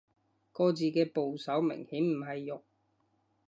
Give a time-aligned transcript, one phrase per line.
[0.51, 2.63] 個字嘅部首明顯唔係肉